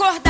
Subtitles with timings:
[0.00, 0.29] acordar.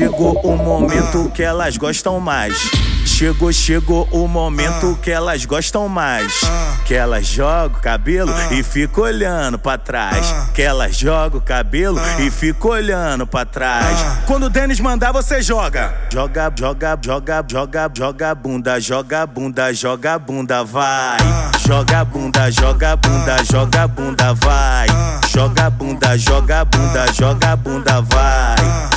[0.00, 2.56] Chegou, o momento que elas gostam mais.
[3.04, 6.40] Chegou, chegou o momento que elas gostam mais.
[6.86, 10.34] Que elas jogam o cabelo e ficam olhando pra trás.
[10.54, 14.24] Que elas jogam o cabelo e ficam olhando pra trás.
[14.26, 15.92] Quando o Denis mandar, você joga.
[16.10, 21.18] Joga, joga, joga, joga, joga bunda, joga bunda, joga bunda, vai.
[21.66, 24.86] Joga bunda, joga bunda, joga bunda, vai.
[25.28, 28.49] Joga bunda, joga bunda, joga bunda, vai.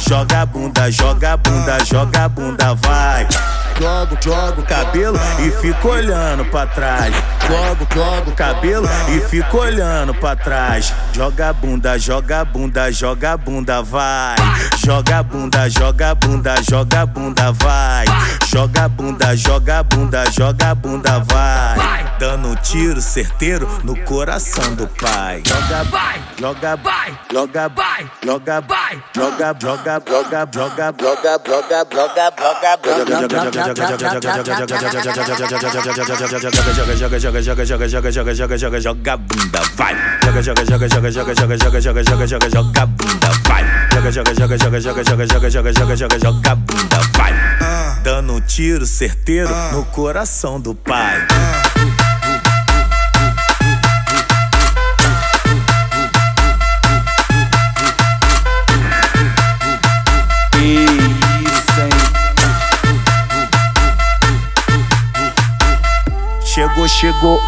[0.08, 3.26] Joga bunda, joga bunda, joga bunda, vai.
[3.80, 7.14] Jogo, jogo o cabelo e fico olhando pra trás.
[7.48, 10.94] Jogo, jogo o cabelo e fico olhando pra trás.
[11.14, 14.36] Joga bunda, joga bunda, joga bunda, vai.
[14.86, 18.06] Joga bunda, joga bunda, joga bunda, vai.
[18.48, 22.14] Joga bunda, joga bunda, joga bunda, vai.
[22.20, 25.44] Dando um tiro certeiro no coração do pai.
[25.46, 29.04] Joga, Vai, joga, vai, joga, vai, joga, vai.
[29.16, 31.84] joga, joga, joga, joga, joga, joga, joga, joga,
[33.52, 33.84] joga, joga,
[34.94, 37.33] joga, joga, joga, joga, joga, joga, joga
[39.18, 39.96] bunda, vai.
[40.24, 43.64] Joga, joga, joga, joga, joga, joga, joga, joga, joga, joga, joga bunda, vai.
[43.94, 47.34] Joga, joga, joga, joga, joga, joga, joga, joga, joga, joga, joga bunda, vai.
[48.04, 51.26] Dando um tiro certeiro no coração do pai.
[66.54, 67.40] Chegou, chegou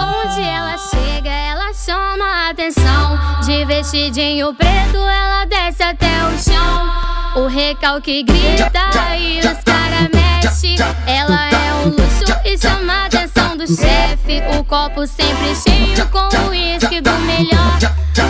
[0.00, 3.18] Onde ela chega, ela chama a atenção.
[3.44, 6.90] De vestidinho preto, ela desce até o chão.
[7.36, 8.72] O recalque grita
[9.18, 10.76] e os cara mexe.
[11.06, 14.42] Ela é um luxo e chama a atenção do chefe.
[14.58, 17.78] O copo sempre cheio com o uísque do melhor.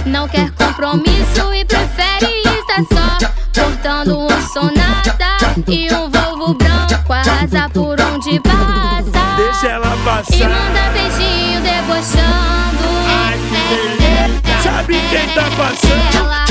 [0.05, 3.29] Não quer compromisso e prefere estar só.
[3.55, 5.17] Portando um sonata
[5.69, 7.13] e um Volvo branco.
[7.13, 9.18] Arrasa por onde passa.
[9.61, 10.49] Deixa ela E passar.
[10.51, 12.89] manda beijinho debochando.
[13.09, 13.37] Ai,
[13.69, 14.63] que delícia.
[14.63, 16.17] Sabe quem tá passando?
[16.17, 16.45] Ela,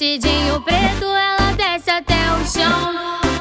[0.00, 2.94] vestidinho preto, ela desce até o chão.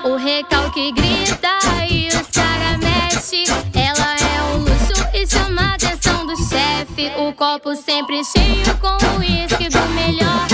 [0.04, 1.58] O recalque grita
[1.89, 3.46] e os cara mexe.
[3.74, 7.13] Ela é um luxo e chama a atenção do chefe.
[7.18, 10.48] O copo sempre cheio com o uísque do melhor.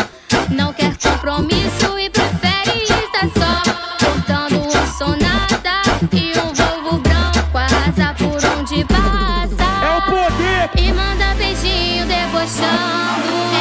[0.51, 4.05] Não quer compromisso e prefere estar só.
[4.05, 5.81] Portando um sonata
[6.12, 7.57] e um Volvo branco.
[7.57, 9.63] Arrasa por onde passa.
[9.83, 10.69] É o poder.
[10.77, 13.54] E manda beijinho debochando.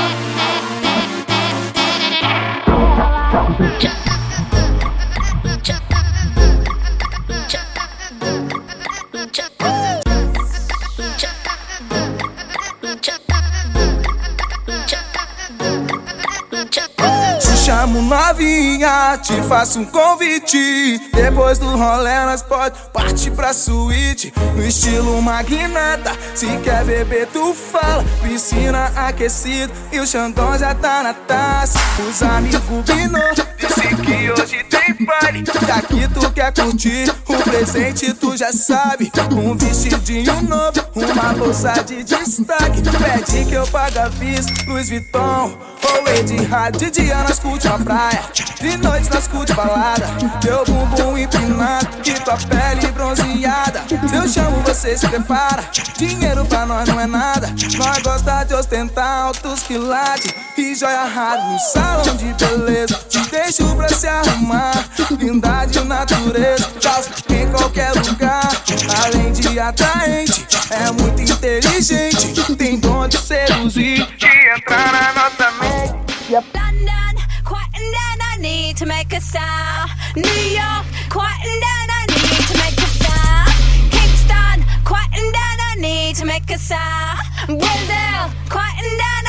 [3.80, 4.03] Get
[17.74, 21.00] chamo novinha, te faço um convite.
[21.12, 24.32] Depois do rolê, nós pode partir pra suíte.
[24.54, 28.04] No estilo magnata, se quer beber, tu fala.
[28.22, 31.80] Piscina aquecida e o Xandão já tá na taça.
[32.08, 35.42] Os amigos binou, disse que hoje tem baile.
[35.66, 39.10] Daqui tu quer curtir, o presente tu já sabe.
[39.32, 42.82] Um vestidinho novo, uma bolsa de destaque.
[42.82, 45.58] Pede que eu pague a vista, Louis Vuitton.
[45.84, 47.38] Ou Ed Rádio, de dia nós
[47.70, 48.22] praia.
[48.60, 50.06] De noite nós curte balada.
[50.40, 53.82] Teu bumbum empinado e tua pele bronzeada.
[54.08, 55.64] Se eu chamo, você se prepara.
[55.96, 57.48] Dinheiro pra nós não é nada.
[57.76, 63.00] Nós gosta de ostentar altos quilates e joia rara no salão de beleza.
[63.08, 64.84] Te deixo pra se arrumar.
[65.18, 68.50] Lindade e natureza, calça em qualquer lugar.
[69.04, 72.34] Além de atraente, é muito inteligente.
[72.56, 76.04] Tem dom de seduzir, de entrar na nossa mente.
[76.30, 76.73] London,
[79.14, 79.90] a sound.
[80.16, 83.50] New York, quieting down, I need to make a sound.
[83.94, 87.20] Kingston, quieting down, I need to make a sound.
[87.46, 89.23] Brazil, quieting down,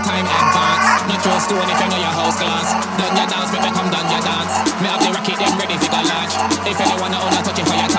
[0.00, 0.86] Time advance.
[1.12, 2.68] Not your stone if you know your house class.
[2.96, 4.54] Done your dance, me come done your dance.
[4.80, 6.34] Me have the rocket them ready for the launch.
[6.64, 7.89] If anyone wanna touch it for your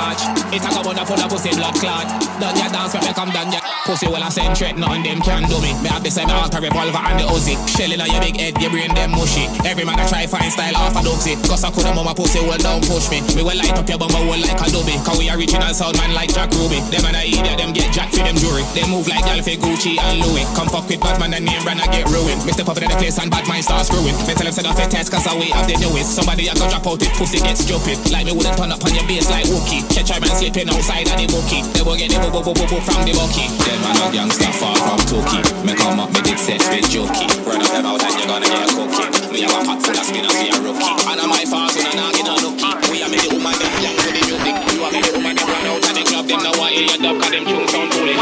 [0.53, 2.07] it's a on full of pussy blood clot.
[2.39, 4.07] Done your dance, when me come done your pussy.
[4.07, 5.71] Well I send threat, nothing them can do me.
[5.79, 7.55] Me have the same alter revolver and the Uzi.
[7.71, 9.47] Shelling on your big head, your brain them mushy.
[9.63, 11.39] Every man I try find style off a doxy.
[11.47, 13.23] Cause I coulda mama pussy well down push me.
[13.35, 14.99] Me will light up your bumper well like Adobe.
[15.07, 16.83] Cause we original sound man like Jack Ruby.
[16.91, 18.67] Them and I idiot, them get jack for them jury.
[18.75, 20.43] They move like Gal for Gucci and Louis.
[20.57, 22.43] Come fuck with Batman and name brand I get ruined.
[22.51, 24.17] Step up in the place and bad mind start screwing.
[24.27, 26.03] Me tell them set off a test cause I way up they do it.
[26.03, 27.95] Somebody I go drop out if pussy gets stupid.
[28.11, 29.85] Like me wouldn't turn up on your base like Wookie.
[29.87, 31.61] Catch a man sleeping outside of the bookie.
[31.69, 33.45] They will get the boo boo boo boo from the bucky.
[33.61, 35.45] Them man a gangster far from Tookie.
[35.61, 37.29] Me come up, me did set with jokey.
[37.45, 39.05] Run up them out and you're gonna get a cookie.
[39.29, 40.81] Me have a pot full of spinners, me a rookie.
[40.81, 42.73] And I'm my fault when I'm not a lookie.
[42.89, 44.57] We are me the woman them young to the music.
[44.73, 46.25] You are me the woman them run out of the club.
[46.25, 48.17] Them now want hear your dub 'cause them tunes sound foolish.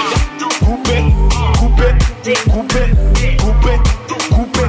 [0.60, 0.99] Coupe,
[1.55, 1.88] coupe,
[2.51, 2.84] coupe,
[3.39, 3.79] coupe,
[4.27, 4.60] coupe,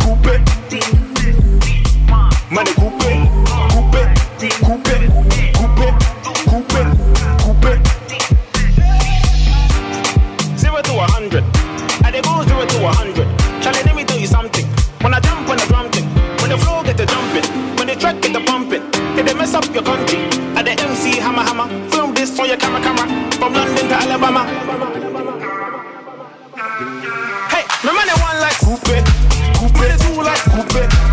[0.00, 0.32] coupe.
[2.48, 3.12] Money coupe,
[3.68, 4.00] coupe,
[4.64, 5.35] coupe,
[19.46, 20.18] mess up your country,
[20.56, 24.42] at the MC hammer hammer, film this for your camera camera, from London to Alabama.
[27.52, 28.98] Hey, my money one like coupe,
[29.54, 31.05] coupe, two like coupe,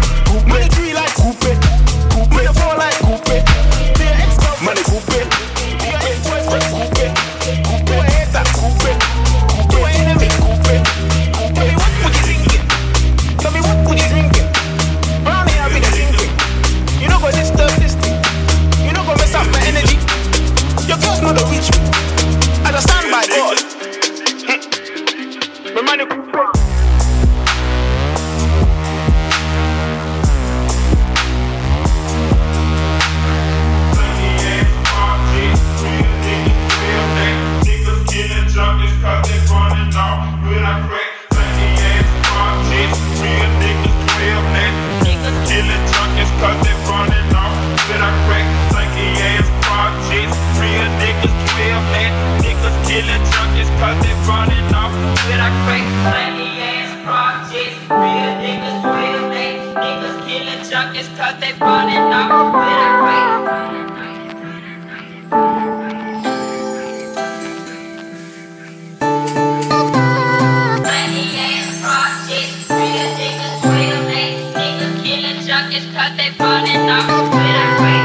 [75.76, 78.03] It's cause they falling off with I wait.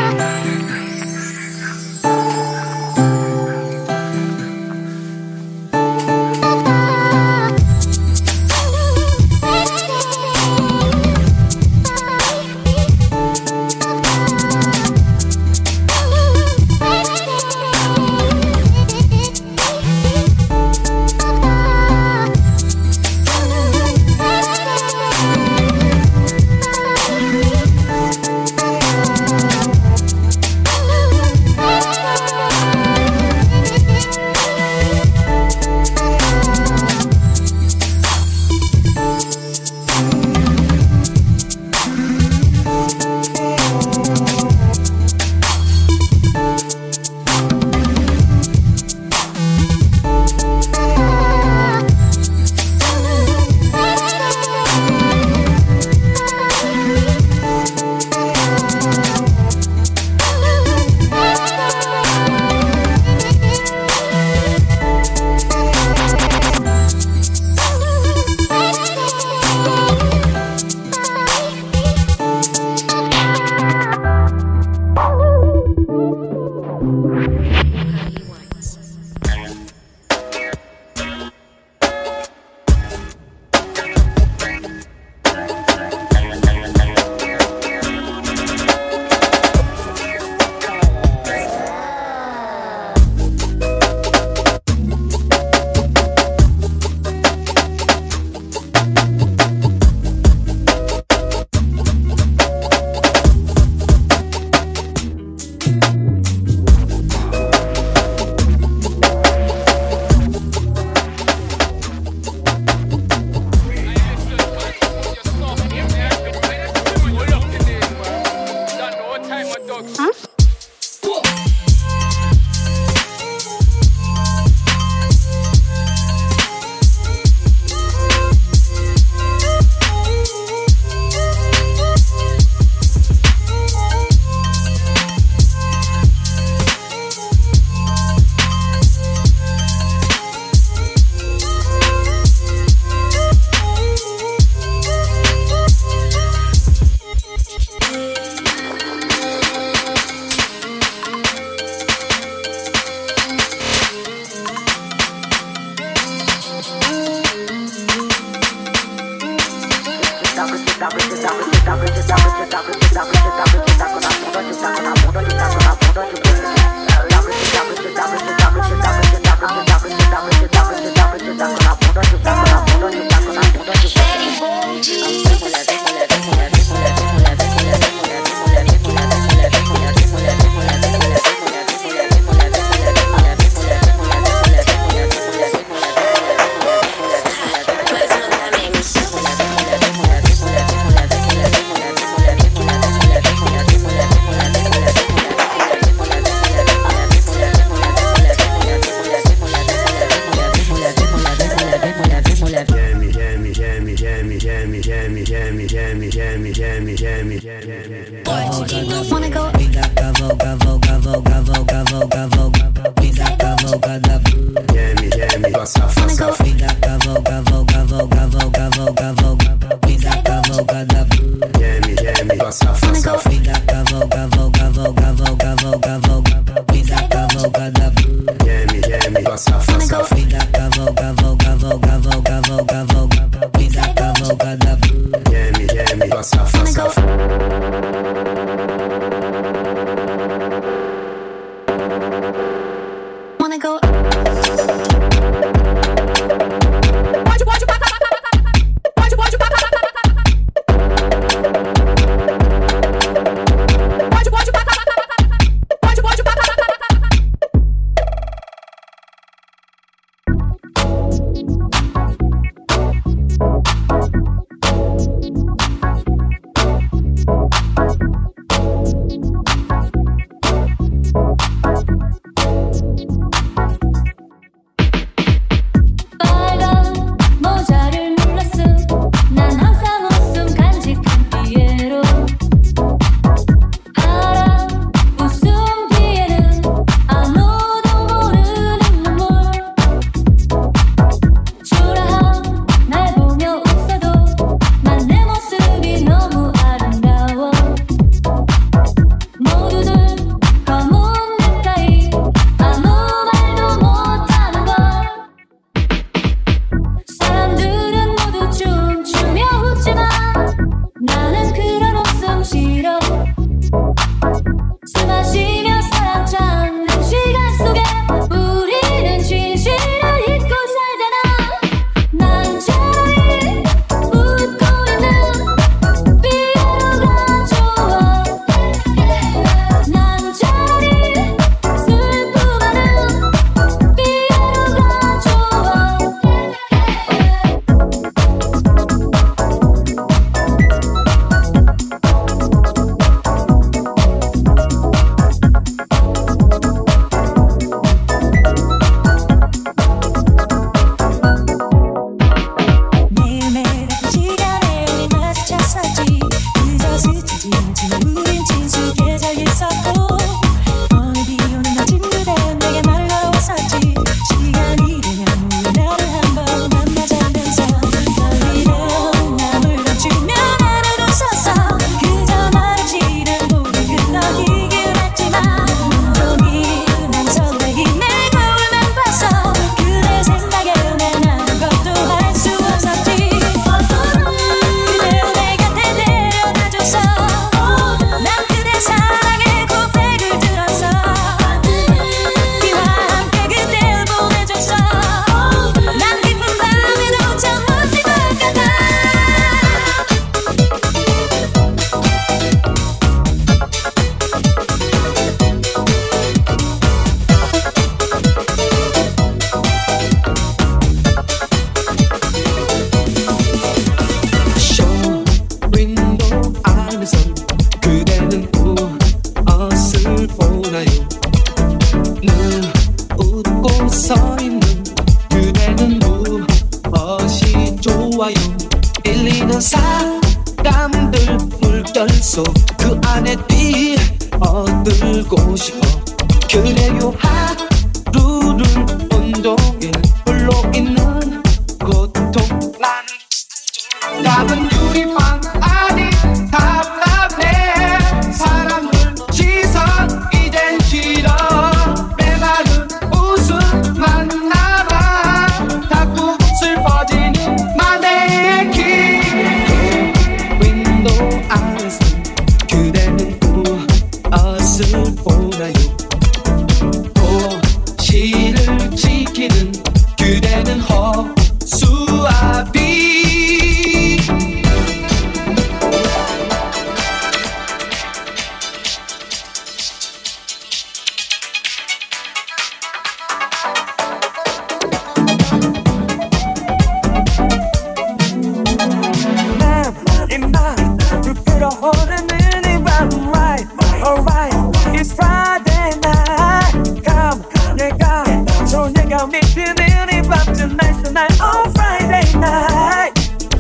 [499.79, 503.13] beauty pop tonight, tonight, on Friday night.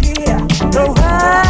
[0.02, 1.47] Yeah, the so,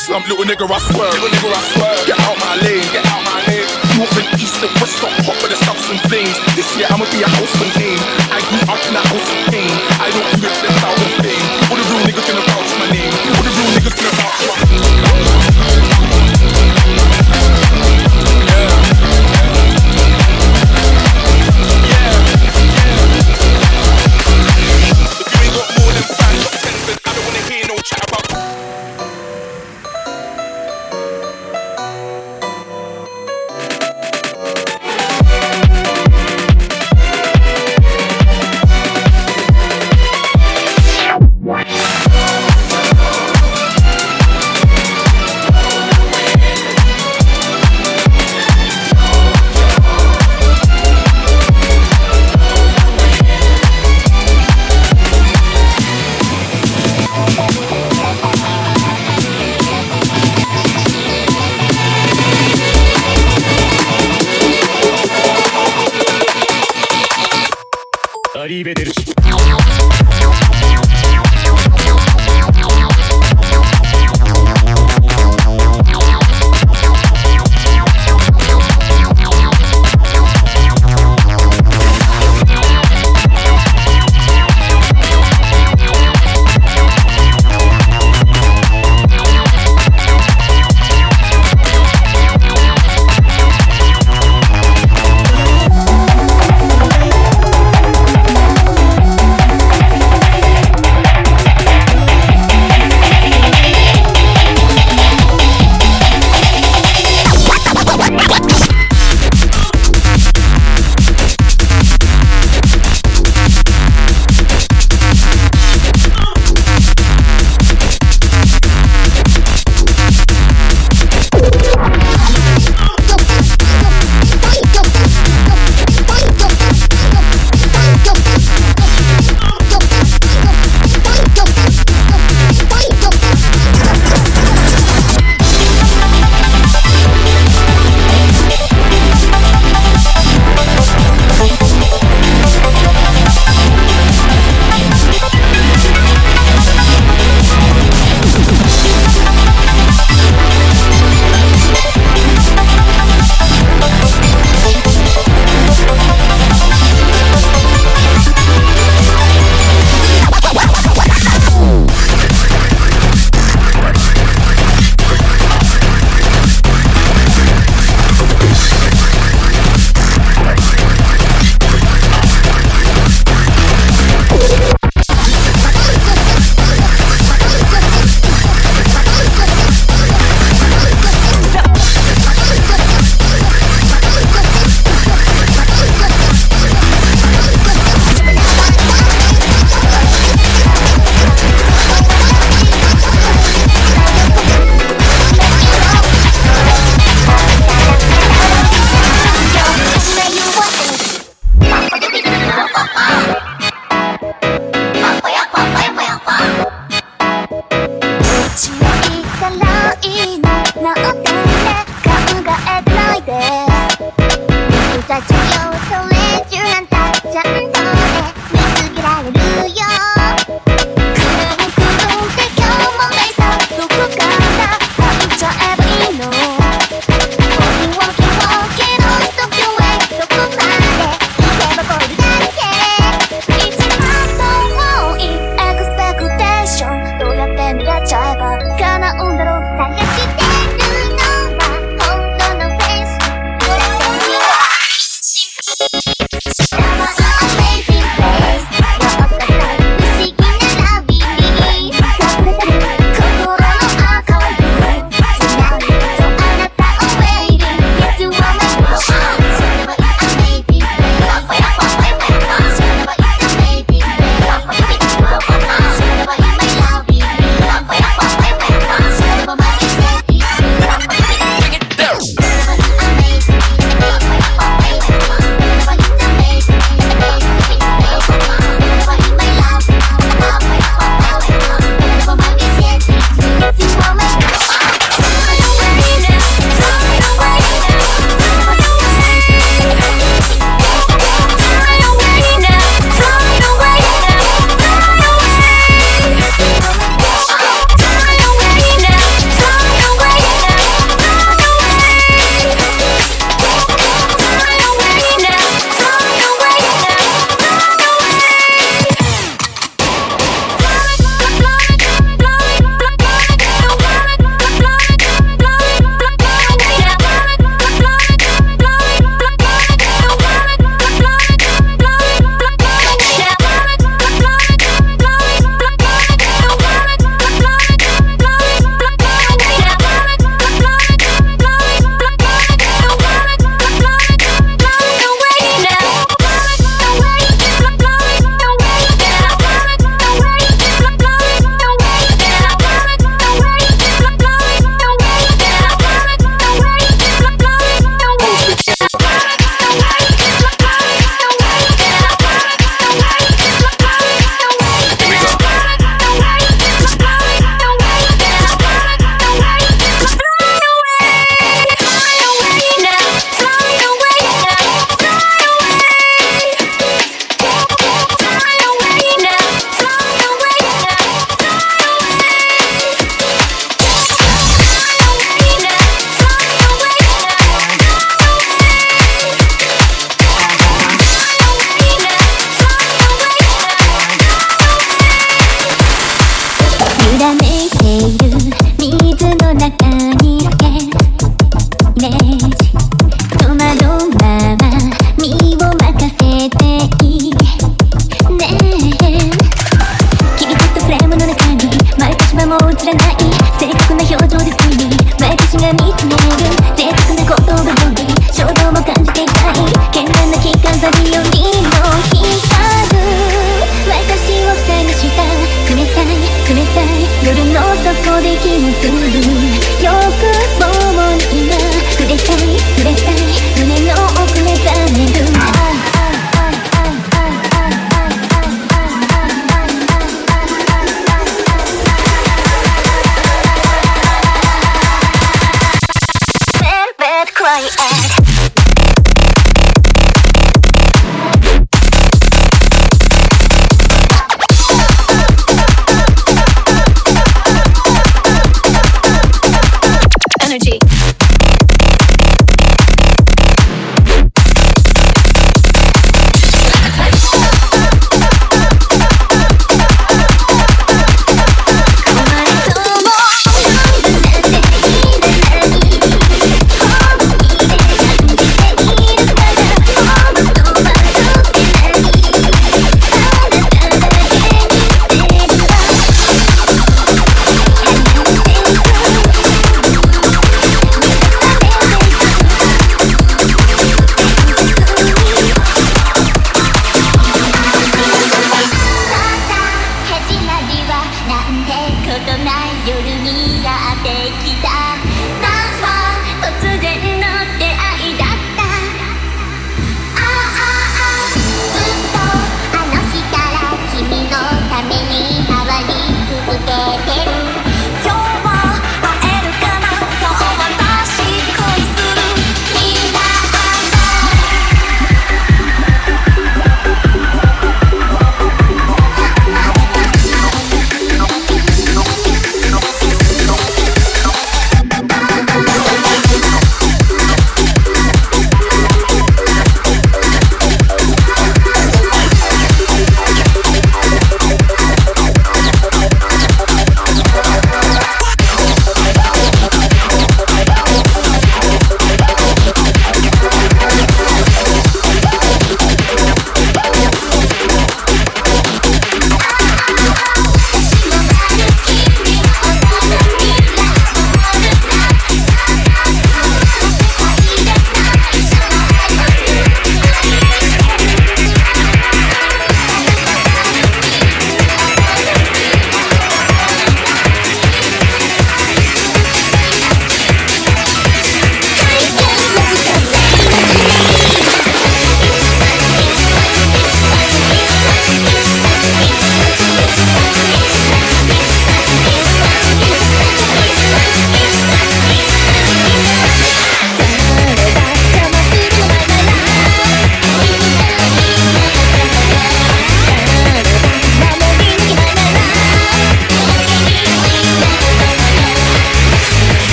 [0.00, 0.20] swear.
[0.20, 1.29] Little nigga, I swear.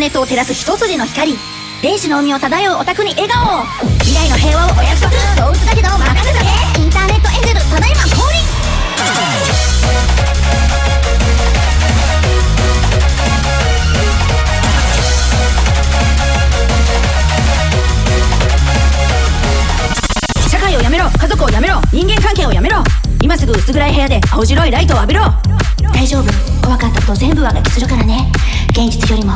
[0.00, 1.36] ネットを照らす一筋の光。
[1.82, 3.66] 電子の海を漂うオタクに笑顔。
[4.00, 5.12] 未来の平和をお約束。
[5.36, 6.46] 動物だけど任せとけ。
[6.80, 8.40] インターネットエンジェルただいま降臨。
[20.48, 21.10] 社会をやめろ。
[21.10, 21.78] 家族をやめろ。
[21.92, 22.82] 人間関係をやめろ。
[23.20, 25.24] 今すぐ薄暗い部屋で青白いライトを浴びろ。
[25.92, 26.32] 大丈夫。
[26.62, 28.32] 怖かったこと全部上書きするからね。
[28.70, 29.34] 現実よりも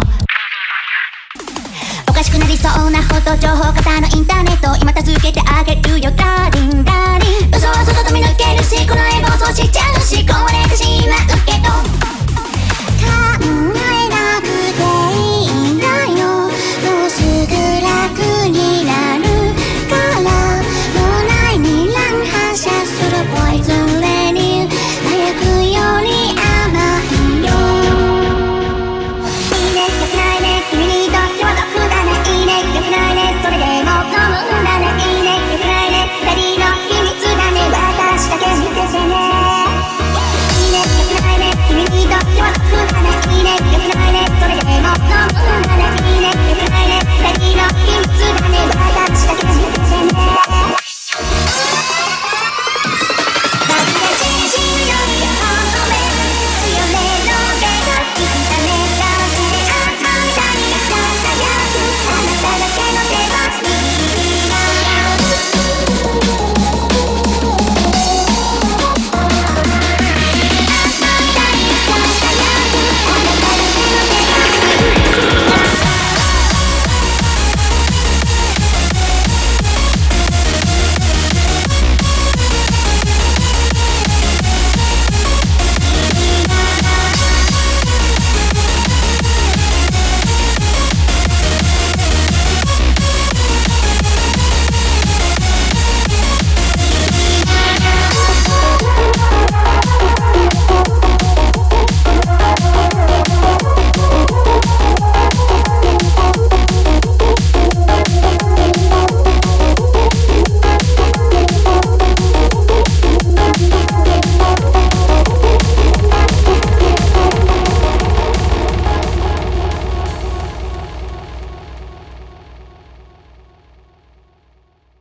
[2.64, 7.50] そうなほど情報型のインターネット今助けてあげるよダーリンダーリン。
[7.54, 11.68] 嘘は外と見抜けるしこの絵暴走しちゃうし壊れてしまうけど
[13.04, 13.93] 考え